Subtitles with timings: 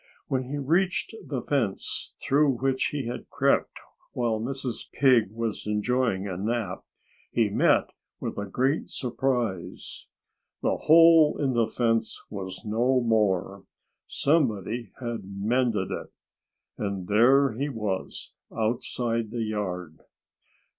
[0.25, 3.77] When he reached the fence through which he had crept
[4.13, 4.89] while Mrs.
[4.91, 6.83] Pig was enjoying a nap,
[7.31, 10.07] he met with a great surprise.
[10.63, 13.65] The hole in the fence was no more!
[14.07, 16.11] Somebody had mended it.
[16.79, 19.99] And there he was, outside the yard!